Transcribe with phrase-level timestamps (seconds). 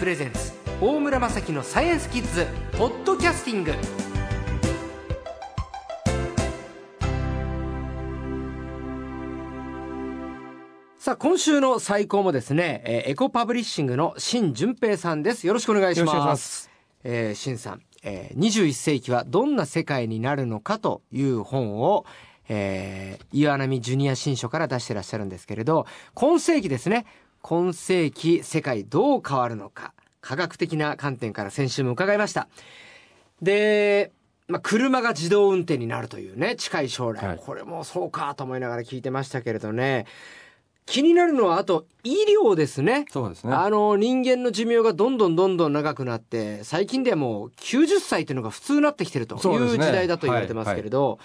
[0.00, 2.46] プレゼンツ大村雅樹のサイエンスキッズ
[2.78, 3.74] ポッドキャスティング。
[10.96, 15.46] さあ今週の最高もですね、えーエコパブリッシングの新純平さんです。
[15.46, 16.70] よろしくお願いしよろしくお願いします。
[17.04, 22.06] えー、新さん、えー、21世紀はどんな世界になるのかという本を、
[22.48, 27.04] えー、岩波ジュニア新書から出してらっしゃるんですけれど、今世紀ですね。
[27.42, 32.48] 今世紀世界どう変わるのか、科学的な観点から先週も伺いました。
[33.42, 34.12] で、
[34.48, 37.24] まあ、車が自動運転になるというね、近い将来。
[37.24, 40.06] はいこれもそうかと思いながら聞いてましたけれどね。
[40.86, 43.04] 気になるのは、あと、医療ですね。
[43.10, 43.52] そうですね。
[43.52, 51.20] あの、人間の寿命がどんどんどんどん長くなって、最近ではもう90歳というのが普通になってきてるという時代だと言われてますけれど、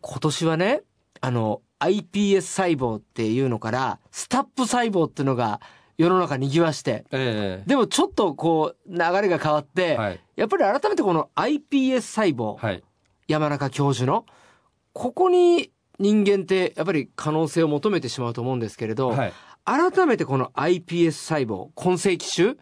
[0.00, 0.82] 今年はね、
[1.20, 5.60] あの、iPS 細胞っていうのから、スタップ細胞っていうのが
[5.98, 10.20] 世の中にぎわして、えでもちょっとこう、流れが変わって、えはい。
[10.36, 12.82] やっぱり改めてこの iPS 細胞、はい。
[13.28, 14.24] 山中教授の、
[14.92, 19.32] ここに人間ってやっぱり可能性を求めてしまうと思うんですけれど、はい。
[19.64, 22.56] 改めてこの iPS 細胞、今世紀種、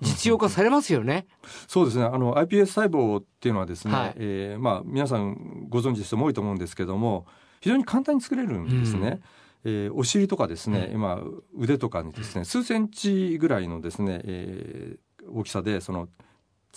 [0.00, 1.26] 実用化されますよね。
[1.68, 2.04] そうですね。
[2.04, 7.26] あの iPS 細胞っていうのはですね、はいえーまあ皆さんご存知の人も多いと思うんですけども、
[7.60, 9.20] 非常に簡単に作れるんですね。
[9.64, 11.20] えーお尻とかですね、今
[11.54, 14.98] 腕とかにですね、数センチぐらいのですね、えー
[15.32, 16.08] 大きさでその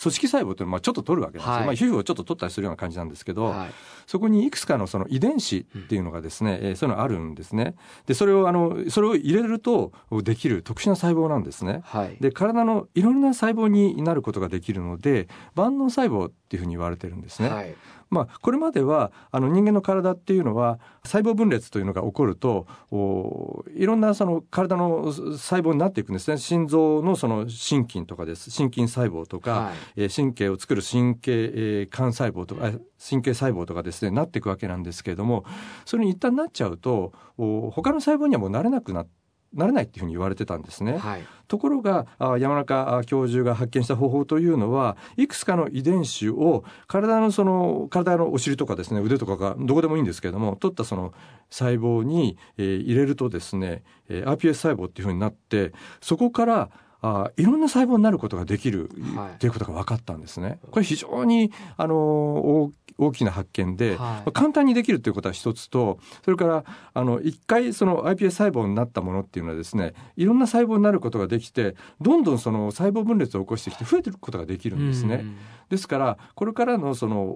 [0.01, 3.69] 組織細胞というのはまあちょっと取るわけですよ、はいまあ皮膚をちょっと取ったりするような感じなんですけど、はい。
[4.05, 7.75] そこにいくつかのその遺伝子っていうのがですね、えーそういうのがあるんですね。
[8.05, 11.81] で、それをあの、それを入れるとできる特殊な細胞なんですね。
[11.85, 12.17] はい。
[12.19, 17.49] で、体のいろんな細胞になることができるので、万能細胞っていうふうに言われてるんですね。
[17.49, 17.75] はい。
[18.13, 26.37] まあ、これまでは、あの人間の体っていうのは、細胞分裂というのが起こると、おいろんなその体の細胞になっていくんですね。
[26.37, 28.51] 心臓のその心筋とかです。
[28.51, 32.71] 心筋細胞とか、はいえー神経を作る神経、えー幹細胞とか、あ
[33.09, 35.43] 神経細胞とかですね、なっていくわけなんですけれども、
[35.85, 39.05] それに一旦なっちゃうと、お他の細胞にはもうなれなくな、
[39.53, 40.97] なれないっていうふうに言われてたんですね。
[40.97, 41.23] はい。
[41.47, 51.13] ところがあ山中あ教授が発見した方法というのはいくつかの遺伝子を体のその体のお尻とかですね腕とかがどこでもいいんですけれども取ったその
[51.49, 56.69] 細胞に、えー入れるとですね、えー iPS 細胞っていうふうになってそこから
[57.03, 60.59] あいろんな細胞になることができる、はいっていうことが分かったんですね。
[60.71, 75.15] これ非常にあの大大きな発見で、はい簡単にできるということは一つとそれからあの一回その iPS 細胞になったものっていうのはですねいろんな細胞になることができてどんどんその細胞分裂を起こしてきて増えていくことができるんですね。
[75.15, 75.37] うん
[75.69, 77.35] ですからこれからのその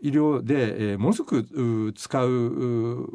[0.00, 3.08] 医療で、えーものすごくう使う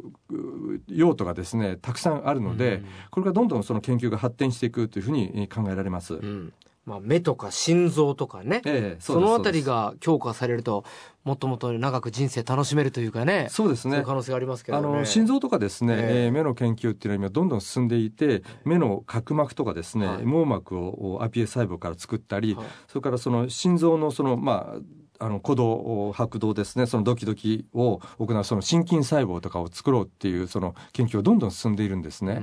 [0.88, 6.14] 用途がですねたくさんあるので、うんこれがどんどんその研究が発展していくというふうにえー考えられます。
[6.14, 6.52] うん。
[6.88, 8.62] まあ、目とか心臓とかね。
[8.64, 10.84] ええそのあたりがが強化されると、
[11.24, 13.48] もっともっと長く人生楽しめるというかね。
[13.50, 14.88] そうですね可能性がありますけどあね。
[14.88, 24.74] の心臓とかですね、えええー目の研究っていうのは今どんどん進んでいて目の角膜とかですね、はい網膜を iPS 細胞から作ったり、はいそれからその心臓のそのま
[25.20, 32.40] ああの鼓動拍動ですねそのドキドキを行うその心筋細胞とかを作ろうっていうその研究がどんどん進んでいるんですね。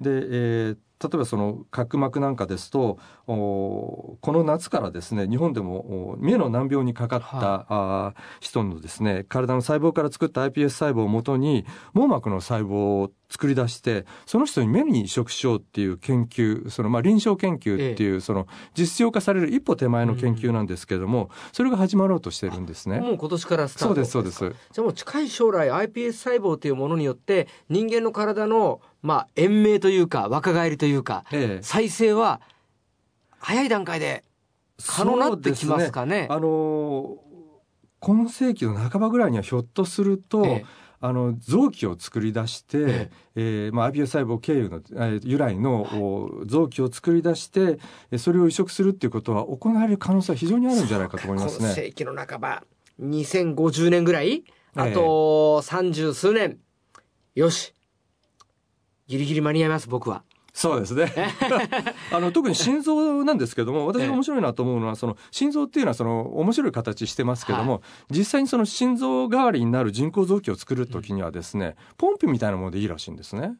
[0.00, 2.98] うんで、えー例えばその角膜なんかですと
[3.28, 23.00] おこの夏からですね日本でもお目の難病にかかった、はあー人のですね体の細胞から作った iPS 細胞をもとに網膜の細胞を作り出してその人に目に移植しようっていう研究そのまあ臨床研究っていう、その実用化される一歩手前の研究なんですけれども、それが始まろうとしてるんですね。
[23.00, 24.56] もう今年からスタートそうですそうです。
[24.72, 31.62] じゃあもう近い将来 iPS 細胞というものによって人間の体のまあ延命というか若返りというかええ。
[31.62, 32.40] 再生は
[33.38, 34.24] 早い段階で
[34.86, 36.26] 可能になってきますかね。
[36.30, 37.28] あのー
[38.00, 40.64] 今世紀の半ばぐらいにはひょっとすると、ええ。
[41.00, 43.70] あの臓器を作り出して、ええ。
[43.72, 47.80] ーまあ、iPS 細胞経由の、えー由来の、お臓器を作り出して
[48.12, 51.66] えーそれを移植するっていうことは行われる可能性は非常にあるんじゃないかと思いますね。
[51.66, 52.62] 今世紀の半ば
[53.00, 54.44] 2050年ぐらい？
[54.76, 56.58] あと三十数年。
[57.34, 57.74] よし
[59.08, 60.22] ギリギリ間に合います僕は。
[60.52, 61.12] そうですね。
[62.12, 73.52] あの特に心臓なんですけども、私が面白いなと思うのは、その心臓っていうのはその面白い形してますけども、実際にその心臓代わりになる人工臓器を作るときにはですね、ポンプみたいなものでいいらしいんですね。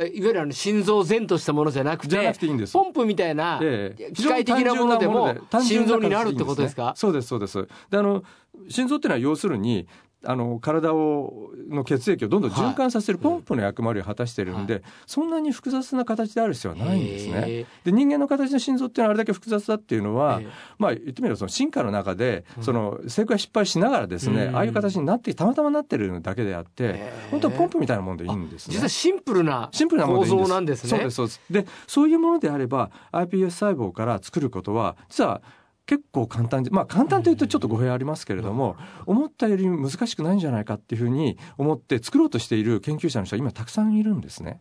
[0.00, 2.72] えいわゆるあの心臓前としたものじゃなくてじゃなくていいんです。
[2.72, 6.92] ポンプみたいなええ機械的なものでも心臓になるってことですか？
[6.94, 7.66] そうですそうです。
[7.90, 8.22] であの
[8.68, 9.88] 心臓っていうのは要するに
[10.24, 17.42] あの体をの血液をどんどん循環させるポンプの役割を果たしてるんで、はそんなに複雑な形である必要はないんですね。
[17.46, 20.48] へで人間の形の心臓っていうのはあれだけ複雑だっていうのは、ええ
[20.78, 28.74] まあ言ってみればその進化の中でうんその成功や失敗しながらですね、うんああいう形になってたまたまなってるだけであって、本当はポンプみたいなもんでいいんですね。
[28.74, 30.90] 実はシンプルなシンプルな構造なんですね。
[30.90, 31.40] そうですそうです。
[31.50, 35.42] でそういうものであれば iPS 細胞から作ることは実は
[35.88, 38.76] 結構簡単でまあ簡単というとちょっと語弊ありますけれども、
[39.06, 44.60] 思ったより難しくないんじゃないかっていうふうに思って作ろうとしている研究者の人は今たくさんいるんですね。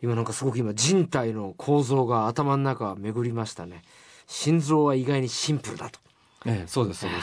[0.00, 3.82] 今なんかすごく今人体の構造が頭の中巡りましたね。
[4.26, 6.00] 心臓は意外にシンプルだと。
[6.46, 7.22] ええ、そうですそうです。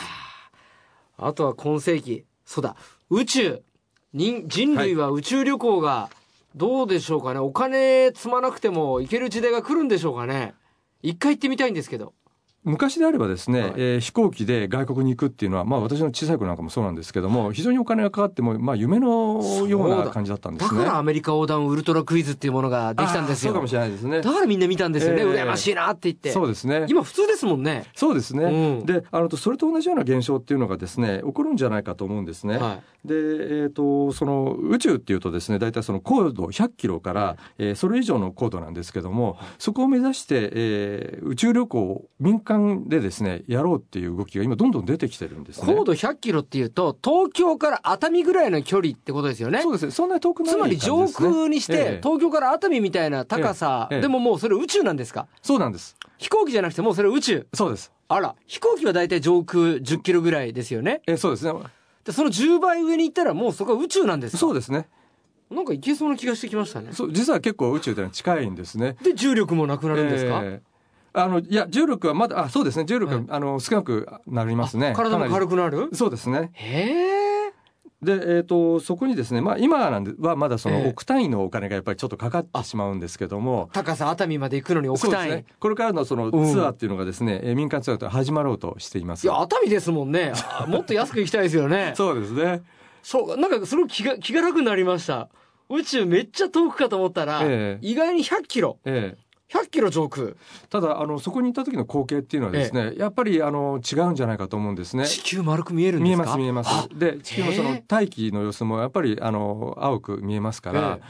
[1.17, 2.75] あとは今世紀、そうだ、
[3.09, 3.63] 宇宙。
[4.13, 6.11] 人人類は宇宙旅行が
[6.55, 7.39] どうでしょうかね。
[7.39, 10.53] お金積まなくても行ける時代が来るんでしょうかね。
[11.01, 12.13] 一回行ってみたいんですけど。
[12.65, 20.79] 昔であればですね、はいえー飛行機で外国に行くっていうのは、まあ私の小さい頃なんかもそうなんですけども、非常にお金がかかっても、まあ夢のような感じだったんですね。
[20.79, 23.49] だからアメリカ横断ウルトラクイズっていうものができたんですよ。
[23.49, 24.21] そうかもしれないですね。
[24.21, 25.21] だからみんな見たんですよね。
[25.21, 26.31] ええ羨ましいなって言って。
[26.31, 26.85] そうですね。
[26.89, 27.85] 今普通ですもんね。
[27.95, 28.43] そうですね。
[28.43, 32.57] うんで、あの、それと同じような現象っていうのがですね、起こるんじゃないかと思うんですね。
[32.57, 33.13] はで、
[33.63, 42.54] えっ、と、その宇宙っていうとですね、大体その高度100キロから、えーそれ以上の高度なんですけども、そこを目指して、えー宇宙旅行を民間
[42.87, 45.65] でですね、やろうっていう動きが今どんどん出てきてるんですい。
[45.65, 45.73] ね。
[45.73, 49.71] 高度100キロっていうと、東京から熱海ぐらいの距離ってことですよねそう。
[49.73, 49.91] ですね。
[49.91, 55.27] そんなに遠くないつまり上空にして、ええ東京から熱海みたいな高さ、えでももうそれ宇宙なんですか？
[55.41, 55.95] そうなんです。
[56.17, 57.47] 飛行機じゃなくてもうそれ宇宙。
[57.53, 57.91] そうです。
[58.07, 61.01] あら、飛行機はだいたい上空10キロぐらいですよね。
[61.07, 61.53] えーそうですね。
[62.03, 64.37] でその10倍上に行ったらもうそこは宇宙なんですか？
[64.37, 64.87] そうですね。
[65.49, 66.89] なんかいけそうな気がしてきましたね。
[66.91, 68.95] そう、実は結構宇宙というのは近いんですね。
[69.03, 70.74] で、重力もなくなるんですか、えー
[71.15, 72.85] あの、いや、重力はまだ、あ、そうですね。
[72.85, 74.93] 重力は、はいあの、少なくなりますね。
[74.95, 75.51] 体も軽く。
[75.51, 75.89] くなる？
[75.93, 76.51] そうですね。
[76.53, 77.53] へえ。
[78.01, 85.29] で、えっ、と、そこにですね、まあ、今なんではまだそええの億単位のお金がやっぱりちょっとかかってしまうんですけども、高さ熱海まで行くのに億単位。
[85.31, 85.45] ね。
[85.59, 89.23] これからのそのうんツアーっていうのがですね、えー民間ツアーと始まろうとしています。
[89.23, 90.33] いや、熱海ですもんね。
[90.59, 91.93] あもっと安く行きたいですよね。
[91.97, 92.61] そうですね。
[93.01, 95.29] そう、なんかすごく気が、気が楽になりました。
[95.69, 98.77] 宇宙めっちゃ遠くかと思ったら、ええ意外に100キロ。
[98.85, 100.33] ええ100キロ上空。
[100.69, 105.05] ただ、あの、そこに行った時の光景っていうのはですね、やっぱり、あの、違うんじゃないかと思うんですね。
[105.05, 106.35] 地球丸く見えるんですか？
[106.37, 106.89] 見えます見えます。
[106.97, 111.05] で地球のその大気の様子もやっぱりあの青く見えますから、え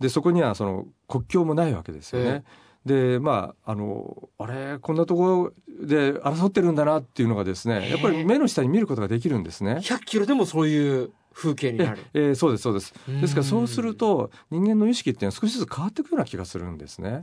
[0.00, 2.44] でそこにはその国境もないわけですよね。
[2.86, 9.80] でまああのあれこんなところで争ってるんだなっていうのがですねやっぱり目の下に見ることができるんですね。
[9.82, 11.98] 100キロでもそういう風景になる。
[12.14, 12.94] ええーそうですそうです。
[13.20, 17.22] ですからそうするうん、と人間の意識っていうのは少しずつ変わっていくような気がするんですね。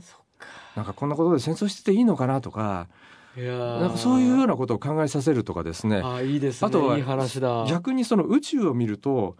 [0.76, 2.88] なんかこんなことで戦争してていいのかなとか、
[3.36, 6.02] なんかそういうようなことを考えさせるとかですね。
[6.04, 6.68] あいいですね。
[6.68, 7.66] あとはいい話だ。
[7.68, 9.36] 逆にその宇宙を見ると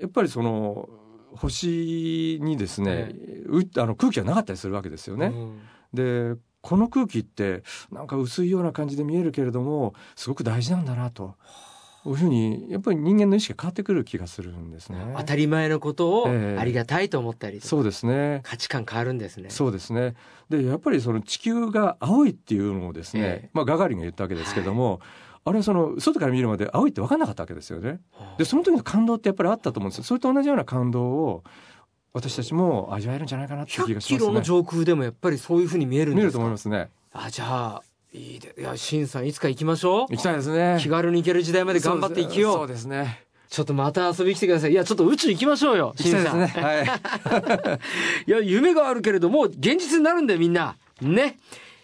[0.00, 0.88] やっぱりその
[1.34, 3.14] 星にですね、
[3.46, 5.26] うあの空気がなかったりするわけですよね。
[5.26, 5.60] うん
[5.92, 6.34] で
[6.66, 11.36] この空気ってなんか薄いような感じで見えるけれどもすごく大事なんだなと
[12.10, 14.98] いうふうにやっぱり人間の意識が変わってくる気がするんですね。
[15.16, 18.40] 当たり前のことをええありがたいと思ったりとかそうですね。
[18.44, 19.50] 価値観変わるんですね。
[19.50, 20.14] そうですね。
[20.48, 25.00] で、やっぱりその地球が青いっていうのをですね、ええまあガガーリンが言ったわけですけども、
[25.44, 28.00] あれはその外から見るまで青いって分かんなかったわけですよね。
[28.38, 30.04] で、その時の感動ってやっぱりあったと思うんですよ。
[30.04, 31.44] それと同じような感動を
[32.12, 34.18] 私たちも味わえるんじゃないかなっていう気が100しますね。
[34.18, 36.88] キロの上空でもやっぱりそういうふうに見えるん見るとですか思いますね。
[37.12, 40.78] あじゃあいいでいやしんさんいつか行きましょう行きたいですね。
[40.80, 43.24] 気軽に行ける時代まで頑張って生きようそうですね。
[43.48, 46.48] ちょっとまた遊びに来てくださいいやちょっと宇宙行きましょうよ行きたいですね。
[46.48, 47.80] しんさんはい。
[48.26, 51.38] いや夢があるけれども現実になるんだよみんなね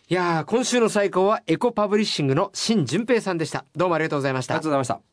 [0.09, 5.12] いやー今週の最高はエコパブリッシングの新淳平さんでしたどうもありがとうございましたありがとうございました。